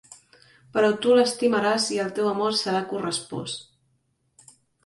[0.77, 4.53] Però tu l'estimaràs i el teu amor serà correspost.